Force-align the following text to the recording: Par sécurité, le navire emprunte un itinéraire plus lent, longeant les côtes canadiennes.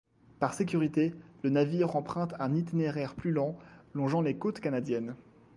Par 0.39 0.55
sécurité, 0.55 1.13
le 1.43 1.51
navire 1.51 1.95
emprunte 1.95 2.33
un 2.39 2.55
itinéraire 2.55 3.13
plus 3.13 3.29
lent, 3.29 3.55
longeant 3.93 4.21
les 4.23 4.35
côtes 4.35 4.59
canadiennes. 4.59 5.13